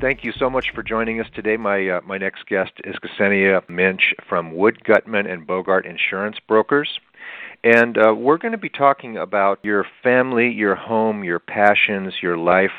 [0.00, 1.56] Thank you so much for joining us today.
[1.56, 6.98] My uh, my next guest is Ksenia Muench from Wood Gutmann and Bogart Insurance Brokers.
[7.62, 12.36] And uh, we're going to be talking about your family, your home, your passions, your
[12.36, 12.72] life.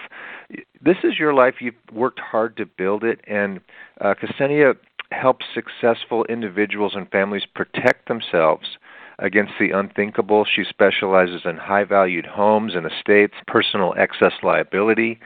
[0.82, 1.56] This is your life.
[1.62, 3.62] You've worked hard to build it, and
[4.02, 4.76] uh, Ksenia
[5.12, 8.78] helps successful individuals and families protect themselves
[9.20, 10.46] against the unthinkable.
[10.46, 15.20] She specializes in high valued homes and estates, personal excess liability,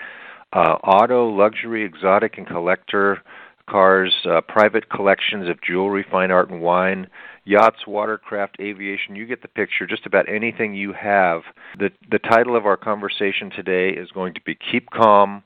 [0.53, 3.21] uh, auto, luxury, exotic, and collector
[3.69, 7.07] cars, uh, private collections of jewelry, fine art, and wine,
[7.45, 9.15] yachts, watercraft, aviation.
[9.15, 9.87] You get the picture.
[9.87, 11.41] Just about anything you have.
[11.77, 15.43] The the title of our conversation today is going to be "Keep Calm."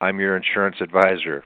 [0.00, 1.44] I'm your insurance advisor.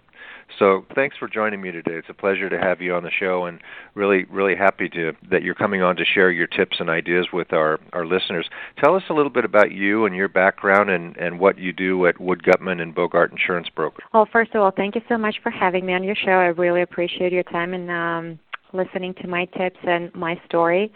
[0.58, 1.92] So thanks for joining me today.
[1.94, 3.60] It's a pleasure to have you on the show, and
[3.94, 7.52] really, really happy to that you're coming on to share your tips and ideas with
[7.52, 8.48] our our listeners.
[8.82, 12.06] Tell us a little bit about you and your background, and and what you do
[12.06, 14.02] at Wood Gutmann and Bogart Insurance Broker.
[14.14, 16.32] Well, first of all, thank you so much for having me on your show.
[16.32, 18.38] I really appreciate your time and um,
[18.72, 20.92] listening to my tips and my story.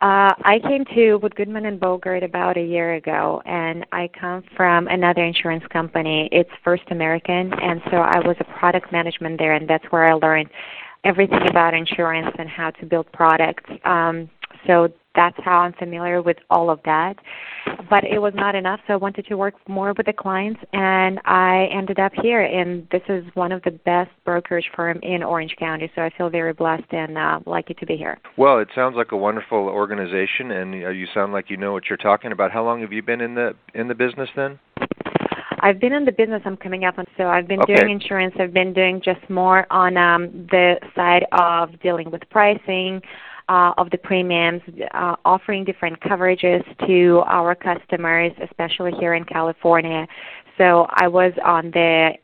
[0.00, 4.42] Uh, I came to Wood Gutmann and Bogart about a year ago, and I come
[4.56, 6.28] from another insurance company.
[6.30, 10.12] It's First American, and so I was a product management there, and that's where I
[10.14, 10.50] learned
[11.04, 13.70] everything about insurance and how to build products.
[13.84, 14.28] Um,
[14.66, 17.16] so that's how I'm familiar with all of that.
[17.88, 21.20] But it was not enough, so I wanted to work more with the clients, and
[21.24, 22.42] I ended up here.
[22.42, 26.30] And this is one of the best brokerage firm in Orange County, so I feel
[26.30, 28.18] very blessed and uh, lucky to be here.
[28.36, 31.84] Well, it sounds like a wonderful organization, and uh, you sound like you know what
[31.88, 32.50] you're talking about.
[32.50, 34.58] How long have you been in the in the business then?
[35.60, 37.76] I've been in the business I'm coming up on, so I've been okay.
[37.76, 38.34] doing insurance.
[38.38, 43.00] I've been doing just more on um, the side of dealing with pricing,
[43.48, 44.62] uh, of the premiums,
[44.92, 50.06] uh, offering different coverages to our customers, especially here in California.
[50.58, 52.14] So I was on the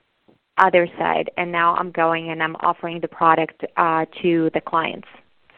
[0.58, 5.08] other side, and now I'm going and I'm offering the product uh, to the clients.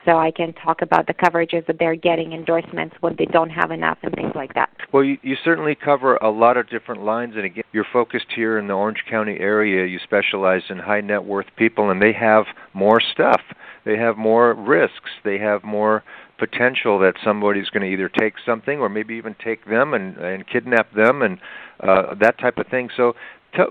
[0.04, 3.70] So I can talk about the coverages that they're getting, endorsements when they don't have
[3.70, 4.70] enough, and things like that.
[4.92, 8.58] Well, you, you certainly cover a lot of different lines, and again, you're focused here
[8.58, 9.86] in the Orange County area.
[9.86, 13.40] You specialize in high net worth people, and they have more stuff
[13.84, 15.10] they have more risks.
[15.24, 16.04] They have more
[16.38, 20.46] potential that somebody's going to either take something or maybe even take them and and
[20.46, 21.38] kidnap them and
[21.80, 22.90] uh, that type of thing.
[22.96, 23.14] So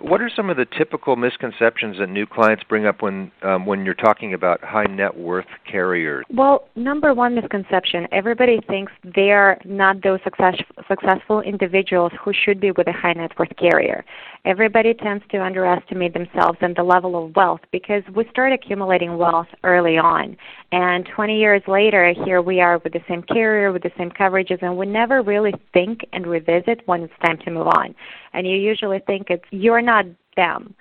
[0.02, 3.84] what are some of the typical misconceptions that new clients bring up when um, when
[3.84, 6.26] you're talking about high net worth carriers?
[6.30, 10.56] Well, number one misconception: everybody thinks they are not those success,
[10.88, 14.06] successful individuals who should be with a high net worth carrier.
[14.46, 19.48] Everybody tends to underestimate themselves and the level of wealth because we start accumulating wealth
[19.64, 20.38] early on,
[20.72, 24.62] and 20 years later, here we are with the same carrier, with the same coverages,
[24.62, 27.94] and we never really think and revisit when it's time to move on.
[28.34, 30.06] And you usually think it's you're not
[30.36, 30.76] them.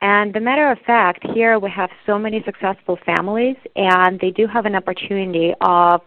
[0.00, 4.46] And the matter of fact, here we have so many successful families, and they do
[4.46, 6.02] have an opportunity of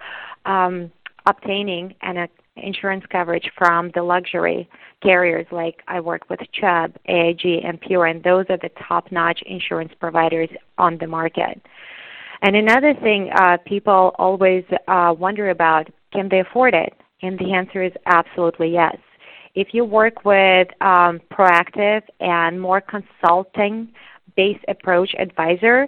[0.46, 0.92] um,
[1.25, 4.69] obtaining an uh, insurance coverage from the luxury
[5.02, 9.92] carriers like I work with Chubb, AIG, and Pure, and those are the top-notch insurance
[10.00, 11.62] providers on the market.
[12.44, 16.94] And another thing uh, people always uh, wonder about, can they afford it?
[17.22, 18.98] And the answer is absolutely yes.
[19.56, 23.92] If you work with um, proactive and more consulting
[24.36, 25.88] based approach advisor,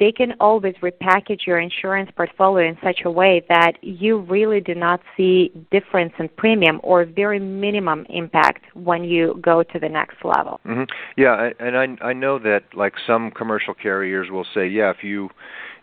[0.00, 4.74] they can always repackage your insurance portfolio in such a way that you really do
[4.74, 10.16] not see difference in premium or very minimum impact when you go to the next
[10.24, 10.60] level.
[10.66, 10.84] Mm-hmm.
[11.16, 15.30] Yeah, and I I know that like some commercial carriers will say, yeah, if you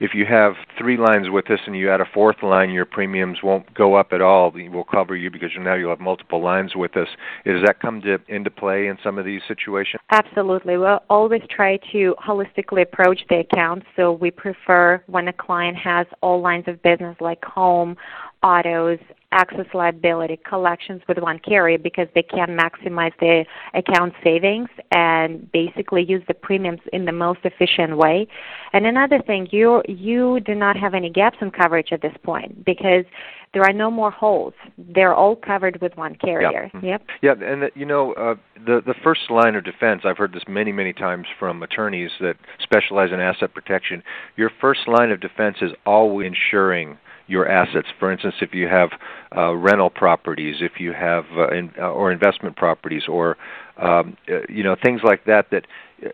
[0.01, 3.37] if you have three lines with us and you add a fourth line, your premiums
[3.43, 4.51] won't go up at all.
[4.51, 7.07] We'll cover you because now you'll have multiple lines with us.
[7.45, 10.01] Does that come to, into play in some of these situations?
[10.09, 10.77] Absolutely.
[10.77, 13.83] We'll always try to holistically approach the account.
[13.95, 17.95] So we prefer when a client has all lines of business like home,
[18.41, 18.97] autos,
[19.31, 26.03] excess liability collections with one carrier because they can maximize the account savings and basically
[26.03, 28.27] use the premiums in the most efficient way.
[28.73, 32.65] And another thing, you you do not have any gaps in coverage at this point
[32.65, 33.05] because
[33.53, 34.53] there are no more holes.
[34.77, 36.69] They're all covered with one carrier.
[36.73, 36.83] Yep.
[36.83, 37.01] Yep.
[37.21, 38.35] Yeah, and you know uh,
[38.65, 40.01] the the first line of defense.
[40.05, 44.03] I've heard this many many times from attorneys that specialize in asset protection.
[44.37, 46.97] Your first line of defense is always ensuring
[47.31, 47.87] your assets.
[47.97, 48.89] For instance, if you have
[49.35, 53.37] uh, rental properties, if you have uh, in, uh, or investment properties, or
[53.77, 55.65] um, uh, you know things like that, that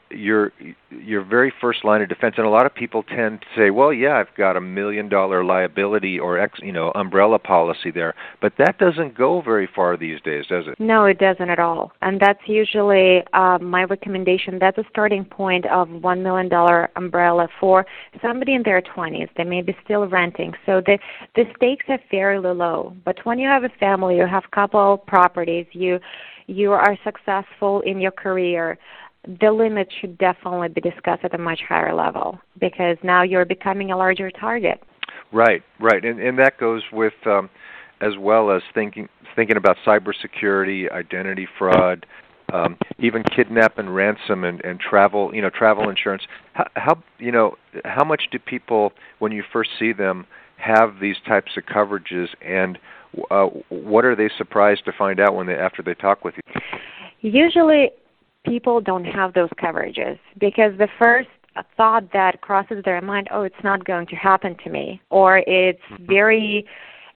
[0.10, 0.52] your
[0.90, 3.94] your very first line of defense and a lot of people tend to say well
[3.94, 8.54] yeah i've got a million dollar liability or ex you know umbrella policy there but
[8.58, 10.80] that doesn't go very far these days does it?
[10.80, 11.92] No it doesn't at all.
[12.02, 14.60] And that's usually uh, my recommendation.
[14.60, 17.86] That's a starting point of one million dollar umbrella for
[18.22, 19.30] somebody in their twenties.
[19.38, 20.54] They may be still renting.
[20.66, 20.98] So the
[21.36, 22.96] the stakes are fairly low.
[23.06, 26.00] But when you have a family you have couple properties you
[26.48, 28.78] you are successful in your career
[29.42, 33.92] the limit should definitely be discussed at a much higher level because now you're becoming
[33.92, 34.82] a larger target.
[35.32, 37.50] Right, right, and and that goes with um,
[38.00, 42.06] as well as thinking thinking about cybersecurity, identity fraud,
[42.54, 46.24] um, even kidnap and ransom and, and travel you know travel insurance.
[46.54, 50.26] How, how you know how much do people when you first see them
[50.58, 52.80] have these types of coverages and
[53.32, 56.62] uh, what are they surprised to find out when they after they talk with you?
[57.20, 57.92] Usually
[58.48, 61.30] people don't have those coverages because the first
[61.76, 65.82] thought that crosses their mind, oh, it's not going to happen to me, or it's
[65.92, 66.06] mm-hmm.
[66.08, 66.66] very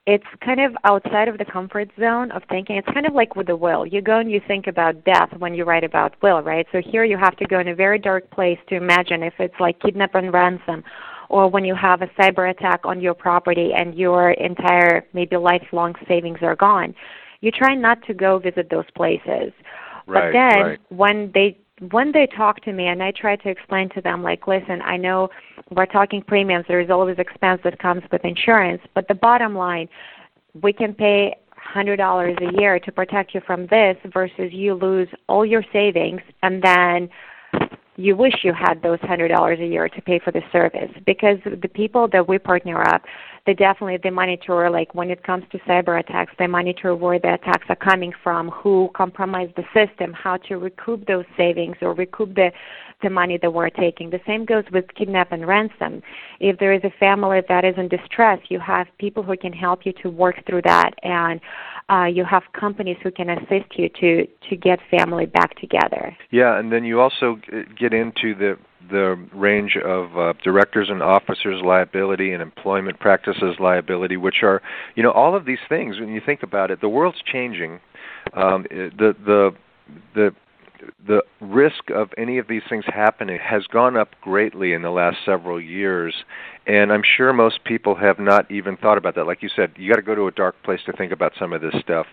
[0.08, 2.76] it's kind of outside of the comfort zone of thinking.
[2.76, 3.86] It's kind of like with the will.
[3.86, 6.66] You go and you think about death when you write about will, right?
[6.72, 9.54] So here you have to go in a very dark place to imagine if it's
[9.60, 10.84] like kidnap and ransom
[11.30, 15.94] or when you have a cyber attack on your property and your entire maybe lifelong
[16.08, 16.96] savings are gone.
[17.42, 19.54] You try not to go visit those places.
[20.12, 20.80] Right, but then right.
[20.90, 21.58] when they
[21.90, 24.98] when they talk to me and I try to explain to them like, listen, I
[24.98, 25.30] know
[25.72, 29.90] we're talking premiums, there is always expense that comes with insurance, but the bottom line,
[30.62, 35.08] we can pay hundred dollars a year to protect you from this versus you lose
[35.28, 37.10] all your savings and then
[37.98, 40.92] you wish you had those hundred dollars a year to pay for the service.
[41.06, 43.04] Because the people that we partner up
[43.46, 47.34] they definitely they monitor like when it comes to cyber attacks they monitor where the
[47.34, 52.34] attacks are coming from who compromised the system how to recoup those savings or recoup
[52.36, 52.52] the
[53.02, 54.12] the money that we're taking.
[54.12, 56.04] The same goes with kidnap and ransom.
[56.40, 59.86] If there is a family that is in distress you have people who can help
[59.86, 61.42] you to work through that and
[61.90, 66.16] uh, you have companies who can assist you to to get family back together.
[66.32, 67.40] Yeah, and then you also
[67.80, 68.58] get into the
[68.90, 74.62] the range of uh, directors and officers liability and employment practices liability, which are
[74.96, 76.00] you know all of these things.
[76.00, 77.80] When you think about it, the world's changing.
[78.34, 79.52] Um, the the
[80.16, 80.36] the
[81.06, 85.18] the risk of any of these things happening has gone up greatly in the last
[85.26, 86.14] several years
[86.68, 89.26] and i'm sure most people have not even thought about that.
[89.26, 91.54] Like you said you got to go to a dark place to think about some
[91.54, 92.06] of this stuff.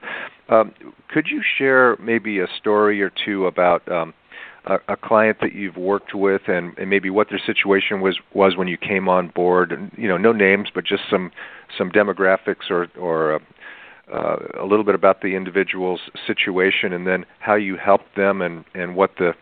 [0.48, 0.72] Um,
[1.08, 4.14] could you share maybe a story or two about um,
[4.64, 8.56] a, a client that you've worked with and, and maybe what their situation was was
[8.56, 9.72] when you came on board?
[9.72, 11.30] And you know no names but just some
[11.76, 13.38] some demographics or or uh,
[14.12, 18.64] uh, a little bit about the individual's situation and then how you helped them and,
[18.74, 19.32] and what the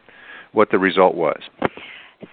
[0.53, 1.41] what the result was.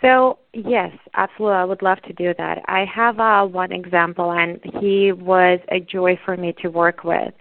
[0.01, 2.61] So yes, absolutely, I would love to do that.
[2.67, 7.33] I have uh, one example, and he was a joy for me to work with.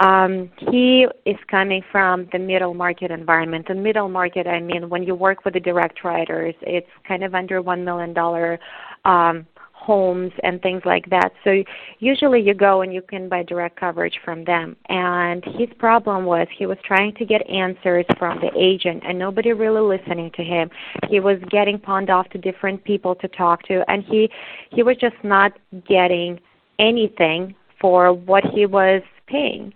[0.00, 3.66] Um, he is coming from the middle market environment.
[3.68, 7.34] And middle market, I mean, when you work with the direct writers, it's kind of
[7.34, 8.58] under one million dollar
[9.04, 9.46] um,
[9.80, 11.32] homes and things like that.
[11.42, 11.62] So
[11.98, 14.76] usually you go and you can buy direct coverage from them.
[14.88, 19.52] And his problem was he was trying to get answers from the agent and nobody
[19.52, 20.70] really listening to him.
[21.08, 24.28] He was getting pawned off to different people to talk to and he
[24.70, 25.52] he was just not
[25.88, 26.38] getting
[26.78, 29.72] anything for what he was paying.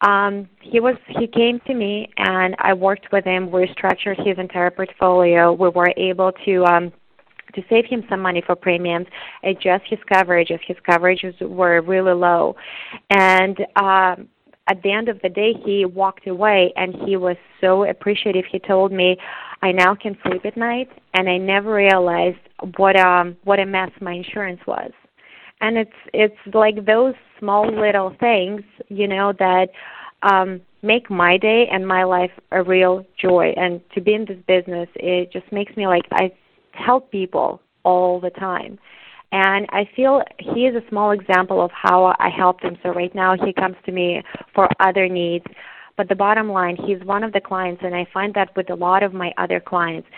[0.00, 3.50] Um, he was he came to me and I worked with him.
[3.50, 5.52] We structured his entire portfolio.
[5.52, 6.92] We were able to um
[7.54, 9.06] to save him some money for premiums,
[9.42, 12.56] adjust his coverage if his coverages were really low.
[13.10, 14.28] And um,
[14.66, 18.44] at the end of the day, he walked away and he was so appreciative.
[18.50, 19.16] He told me,
[19.62, 22.38] "I now can sleep at night, and I never realized
[22.76, 24.90] what um what a mess my insurance was."
[25.60, 29.68] And it's it's like those small little things, you know, that
[30.22, 33.52] um make my day and my life a real joy.
[33.56, 36.30] And to be in this business, it just makes me like I
[36.74, 38.78] help people all the time.
[39.32, 42.78] And I feel he is a small example of how I helped him.
[42.82, 44.22] So right now he comes to me
[44.54, 45.44] for other needs.
[45.96, 48.74] But the bottom line, he's one of the clients, and I find that with a
[48.74, 50.08] lot of my other clients,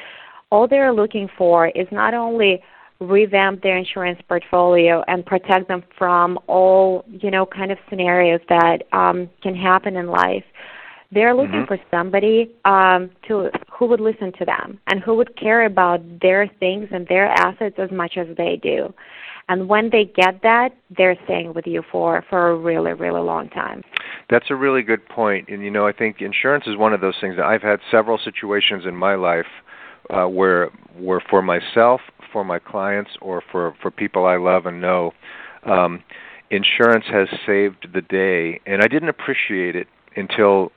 [0.50, 2.62] all they're looking for is not only
[3.00, 8.82] revamp their insurance portfolio and protect them from all you know kind of scenarios that
[8.92, 10.44] um, can happen in life.
[11.12, 11.74] They're looking mm-hmm.
[11.74, 16.48] for somebody um, to who would listen to them and who would care about their
[16.58, 18.92] things and their assets as much as they do.
[19.48, 23.48] And when they get that, they're staying with you for for a really really long
[23.50, 23.82] time.
[24.28, 25.48] That's a really good point.
[25.48, 28.18] And you know, I think insurance is one of those things that I've had several
[28.18, 29.46] situations in my life
[30.10, 32.00] uh, where where for myself
[32.32, 35.12] for my clients or for for people I love and know.
[35.64, 36.02] Um,
[36.50, 40.70] insurance has saved the day, and I didn't appreciate it until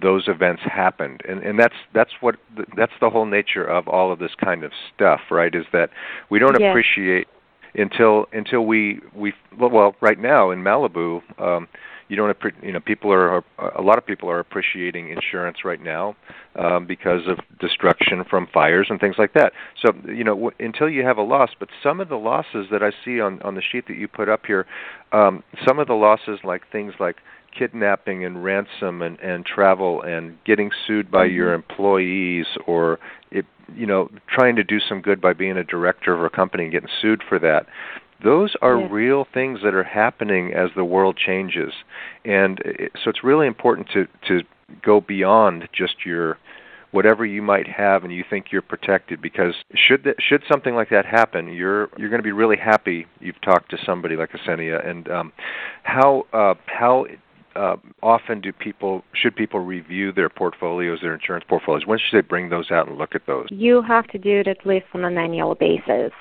[0.00, 2.36] those events happened and and that's that's what
[2.76, 5.90] that's the whole nature of all of this kind of stuff right is that
[6.30, 6.70] we don't yes.
[6.70, 7.28] appreciate
[7.74, 11.68] until until we we well right now in Malibu um
[12.08, 13.42] you don't you know people are
[13.76, 16.14] a lot of people are appreciating insurance right now
[16.56, 19.52] um, because of destruction from fires and things like that.
[19.80, 22.82] So you know w- until you have a loss, but some of the losses that
[22.82, 24.66] I see on on the sheet that you put up here,
[25.12, 27.16] um, some of the losses like things like
[27.56, 31.36] kidnapping and ransom and and travel and getting sued by mm-hmm.
[31.36, 32.98] your employees or
[33.30, 36.64] it you know trying to do some good by being a director of a company
[36.64, 37.66] and getting sued for that
[38.22, 38.88] those are yeah.
[38.90, 41.72] real things that are happening as the world changes
[42.24, 44.42] and it, so it's really important to to
[44.82, 46.38] go beyond just your
[46.94, 50.90] whatever you might have and you think you're protected because should that, should something like
[50.90, 54.88] that happen you're you're going to be really happy you've talked to somebody like Ksenia
[54.88, 55.32] and um,
[55.82, 57.06] how uh, how
[57.56, 62.26] uh, often do people should people review their portfolios their insurance portfolios when should they
[62.26, 65.04] bring those out and look at those you have to do it at least on
[65.04, 66.12] an annual basis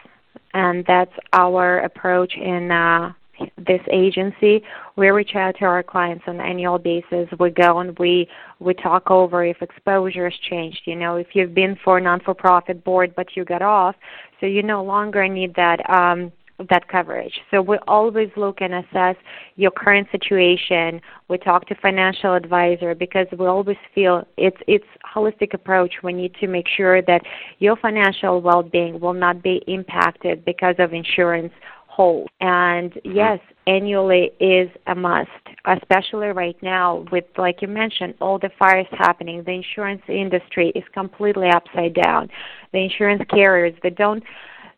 [0.53, 3.11] and that's our approach in uh,
[3.57, 4.63] this agency.
[4.95, 7.27] We reach out to our clients on an annual basis.
[7.39, 8.27] We go and we
[8.59, 10.81] we talk over if exposure has changed.
[10.85, 13.95] You know, if you've been for a non-for-profit board but you got off,
[14.39, 16.31] so you no longer need that um,
[16.69, 17.33] that coverage.
[17.51, 19.15] So we always look and assess
[19.55, 21.01] your current situation.
[21.29, 25.95] We talk to financial advisor because we always feel it's it's holistic approach.
[26.03, 27.21] We need to make sure that
[27.59, 31.53] your financial well-being will not be impacted because of insurance
[31.93, 32.29] hold.
[32.41, 33.15] And mm-hmm.
[33.15, 35.29] yes, annually is a must,
[35.65, 39.43] especially right now with, like you mentioned, all the fires happening.
[39.43, 42.29] The insurance industry is completely upside down.
[42.71, 44.23] The insurance carriers, they don't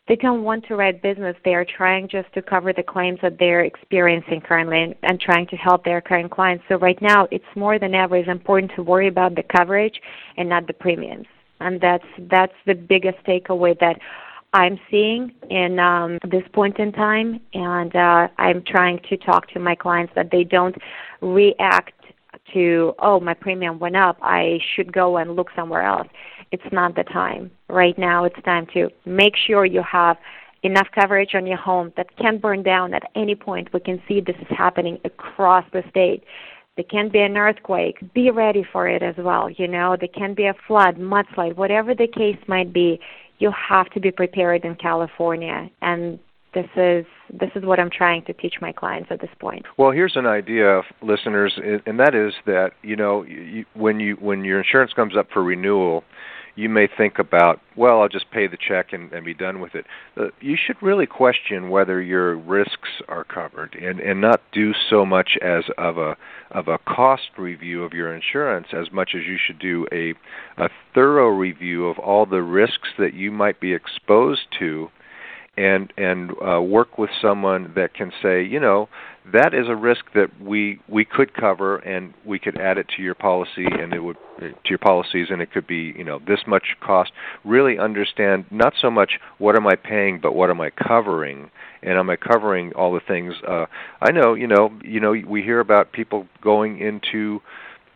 [0.07, 1.35] they don't want to write business.
[1.43, 5.47] They are trying just to cover the claims that they're experiencing currently and, and trying
[5.47, 6.63] to help their current clients.
[6.69, 9.99] So right now, it's more than ever is important to worry about the coverage
[10.37, 11.25] and not the premiums.
[11.59, 13.99] And that's that's the biggest takeaway that
[14.53, 17.39] I'm seeing in um, this point in time.
[17.53, 20.75] And uh, I'm trying to talk to my clients that they don't
[21.21, 21.93] react
[22.53, 24.17] to, oh, my premium went up.
[24.21, 26.07] I should go and look somewhere else
[26.51, 27.51] it's not the time.
[27.69, 30.17] Right now, it's time to make sure you have
[30.63, 33.71] enough coverage on your home that can burn down at any point.
[33.73, 36.23] We can see this is happening across the state.
[36.75, 37.97] There can be an earthquake.
[38.13, 39.49] Be ready for it as well.
[39.49, 42.99] You know, there can be a flood, mudslide, whatever the case might be.
[43.37, 46.19] You have to be prepared in California, and
[46.55, 49.65] this is this is what I'm trying to teach my clients at this point.
[49.77, 51.53] Well, here's an idea, listeners,
[51.85, 55.43] and that is that you know you, when you when your insurance comes up for
[55.43, 56.03] renewal,
[56.55, 59.75] you may think about, well, I'll just pay the check and, and be done with
[59.75, 59.85] it.
[60.17, 65.05] Uh, you should really question whether your risks are covered and, and not do so
[65.05, 66.15] much as of a
[66.51, 70.13] of a cost review of your insurance as much as you should do a
[70.61, 74.89] a thorough review of all the risks that you might be exposed to
[75.57, 78.89] and and uh, work with someone that can say, you know,
[79.31, 83.01] that is a risk that we we could cover and we could add it to
[83.01, 86.39] your policy and it would to your policies and it could be you know this
[86.45, 87.11] much cost.
[87.43, 91.49] Really understand not so much what am i paying but what am i covering?
[91.81, 93.65] And am i covering all the things uh
[94.01, 97.41] i know you know you know we hear about people going into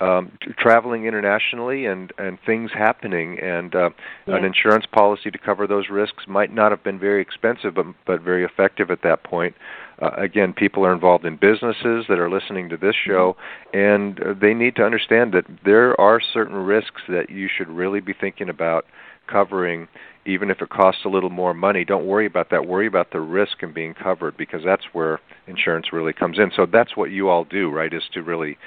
[0.01, 3.89] um, t- traveling internationally and and things happening, and uh,
[4.25, 4.37] Yeah.
[4.37, 8.21] an insurance policy to cover those risks might not have been very expensive, but but
[8.21, 9.55] very effective at that point.
[10.01, 13.35] Uh, again, people are involved in businesses that are listening to this show,
[13.73, 17.99] and uh, they need to understand that there are certain risks that you should really
[17.99, 18.85] be thinking about
[19.27, 19.87] covering
[20.25, 23.19] even if it costs a little more money don't worry about that worry about the
[23.19, 27.29] risk and being covered because that's where insurance really comes in so that's what you
[27.29, 28.57] all do right is to really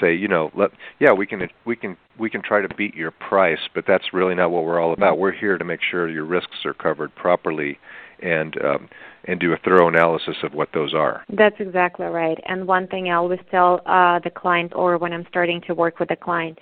[0.00, 3.10] say you know let yeah we can we can we can try to beat your
[3.10, 6.24] price but that's really not what we're all about we're here to make sure your
[6.24, 7.78] risks are covered properly
[8.22, 8.88] and um,
[9.24, 12.38] and do a thorough analysis of what those are That's exactly right.
[12.46, 15.98] And one thing I always tell uh, the client, or when I'm starting to work
[15.98, 16.58] with a client,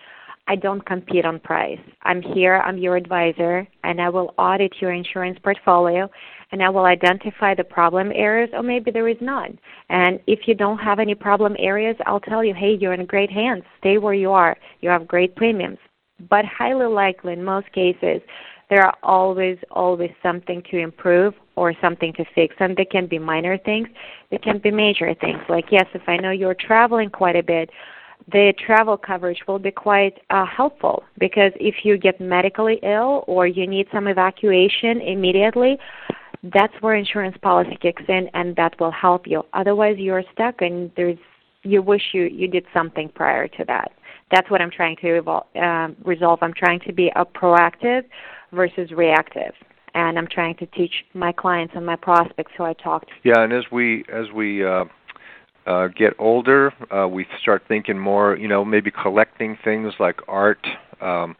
[0.48, 1.80] I don't compete on price.
[2.04, 6.10] I'm here, I'm your advisor, and I will audit your insurance portfolio
[6.50, 9.58] and I will identify the problem areas, or maybe there is none.
[9.90, 13.30] And if you don't have any problem areas, I'll tell you, hey, you're in great
[13.30, 13.64] hands.
[13.80, 14.56] Stay where you are.
[14.80, 15.78] You have great premiums.
[16.30, 18.22] But highly likely, in most cases,
[18.70, 22.54] there are always, always something to improve or something to fix.
[22.60, 23.88] And they can be minor things,
[24.30, 25.40] they can be major things.
[25.48, 27.70] Like, yes, if I know you're traveling quite a bit,
[28.32, 33.46] the travel coverage will be quite uh, helpful because if you get medically ill or
[33.46, 35.78] you need some evacuation immediately,
[36.42, 39.42] that's where insurance policy kicks in and that will help you.
[39.52, 41.18] Otherwise, you're stuck and there's
[41.62, 43.92] you wish you you did something prior to that.
[44.30, 46.38] That's what I'm trying to evol- um, resolve.
[46.42, 48.04] I'm trying to be a proactive
[48.52, 49.52] versus reactive,
[49.94, 53.12] and I'm trying to teach my clients and my prospects who I talk to.
[53.24, 54.84] Yeah, and as we as we uh,
[55.66, 58.36] uh, get older, uh, we start thinking more.
[58.36, 60.64] You know, maybe collecting things like art,
[61.00, 61.34] um,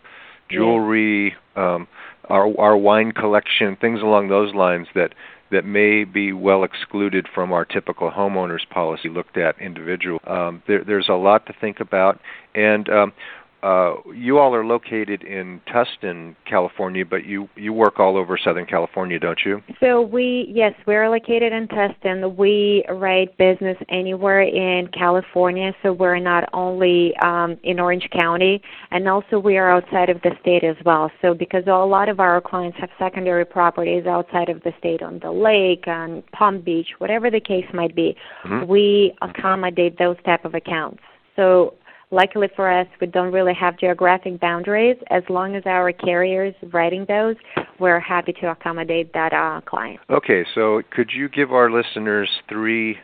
[0.51, 1.87] jewelry, um,
[2.29, 5.15] our our wine collection, things along those lines that
[5.51, 10.21] that may be well excluded from our typical homeowners policy looked at individual.
[10.27, 12.21] Um, there, there's a lot to think about,
[12.55, 13.13] and um,
[13.63, 18.67] uh, you all are located in Tustin, California, but you you work all over Southern
[18.67, 19.61] California, don't you?
[19.81, 22.37] So we, yes, we're located in Tustin.
[22.37, 28.63] We write business anywhere in California, so we're not only um, in Orange County,
[28.93, 31.11] and also we are outside of the state as well.
[31.21, 35.19] So because a lot of our clients have secondary properties outside of the state, on
[35.19, 38.69] the lake, on Palm Beach, whatever the case might be, Mhm.
[38.69, 41.03] we accommodate those type of accounts.
[41.35, 41.75] So
[42.11, 44.97] luckily for us, we don't really have geographic boundaries.
[45.11, 47.37] As long as our carriers writing those,
[47.79, 50.01] we're happy to accommodate that uh, client.
[50.11, 52.97] Okay, so could you give our listeners three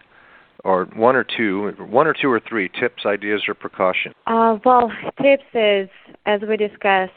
[0.65, 4.15] or one or two, one or two or three tips, ideas, or precautions?
[4.27, 4.91] Uh, well,
[5.21, 5.89] tips is,
[6.25, 7.13] as we discussed,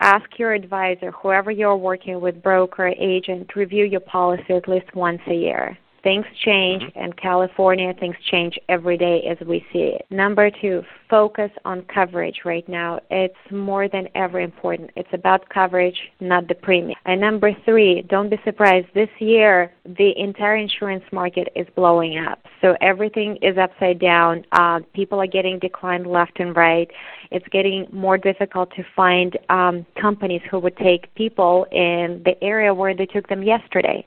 [0.00, 5.20] ask your advisor, whoever you're working with, broker, agent, review your policy at least once
[5.28, 5.78] a year.
[6.02, 10.06] Things change, and California, things change every day as we see it.
[10.10, 13.00] Number two, focus on coverage right now.
[13.10, 14.90] It's more than ever important.
[14.96, 16.98] It's about coverage, not the premium.
[17.04, 18.86] And number three, don't be surprised.
[18.94, 22.46] This year, the entire insurance market is blowing up.
[22.62, 24.44] So everything is upside down.
[24.52, 26.90] Uh, people are getting declined left and right.
[27.30, 32.72] It's getting more difficult to find um, companies who would take people in the area
[32.72, 34.06] where they took them yesterday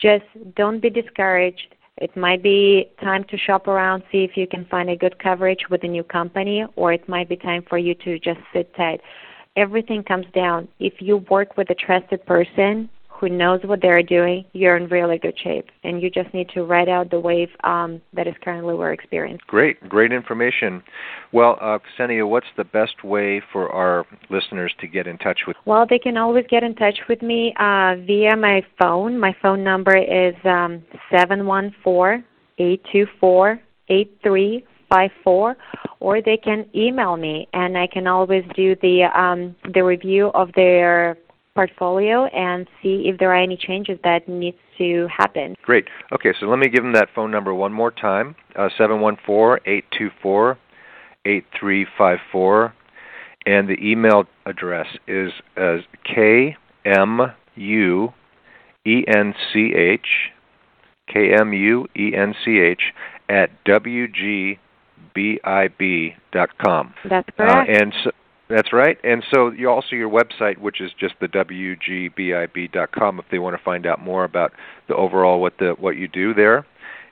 [0.00, 0.24] just
[0.56, 1.74] don't be discouraged.
[1.98, 5.68] It might be time to shop around, see if you can find a good coverage
[5.68, 9.00] with a new company, or it might be time for you to just sit tight.
[9.56, 10.68] Everything comes down.
[10.78, 12.88] If you work with a trusted person
[13.20, 15.66] who knows what they're doing, you're in really good shape.
[15.84, 19.44] And you just need to ride out the wave um, that is currently we're experiencing.
[19.46, 20.82] Great, great information.
[21.32, 25.56] Well, uh, Ksenia, what's the best way for our listeners to get in touch with?
[25.66, 29.18] Well, they can always get in touch with me uh, via my phone.
[29.18, 30.82] My phone number is um,
[31.14, 32.24] seven one four
[32.58, 35.56] eight two four eight three five four,
[36.00, 40.50] or they can email me, and I can always do the um, the review of
[40.54, 41.16] their
[41.60, 45.54] portfolio and see if there are any changes that needs to happen.
[45.62, 45.86] Great.
[46.12, 49.16] Okay, so let me give them that phone number one more time: uh, seven one
[49.26, 50.58] four eight two four
[51.26, 52.72] eight three five four,
[53.44, 57.20] and the email address is as k m
[57.56, 58.12] u
[58.86, 60.08] e n c h
[61.12, 62.82] k m u e n c h
[63.28, 64.58] at wgbib
[66.32, 66.94] dot com.
[67.08, 67.70] That's Uh, correct.
[67.70, 68.10] and so,
[68.50, 68.98] that's right.
[69.04, 73.62] And so you also your website, which is just the wgbib.com, if they want to
[73.62, 74.52] find out more about
[74.88, 76.66] the overall what the what you do there.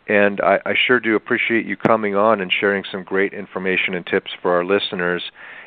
[0.08, 4.06] And I, I sure do appreciate you coming on and sharing some great information and
[4.06, 5.22] tips for our listeners.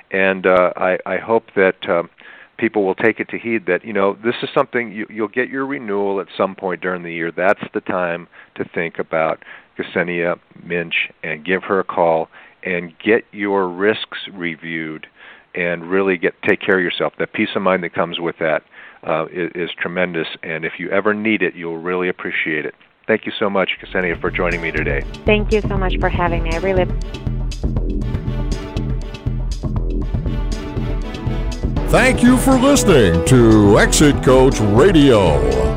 [0.10, 2.10] And uh, I, I hope that um,
[2.58, 5.48] people will take it to heed that you know this is something you, you'll get
[5.48, 7.32] your renewal at some point during the year.
[7.32, 9.44] That's the time to think about
[9.78, 12.28] Ksenia Muench and give her a call
[12.64, 15.08] and get your risks reviewed
[15.56, 17.14] and really get take care of yourself.
[17.20, 18.64] That peace of mind that comes with that
[19.04, 22.76] uh, is, is tremendous, and if you ever need it, you'll really appreciate it.
[23.08, 25.02] Thank you so much, Ksenia, for joining me today.
[25.26, 26.52] Thank you so much for having me.
[26.52, 26.86] I really.
[31.90, 35.71] Thank you for listening to Exit Coach Radio.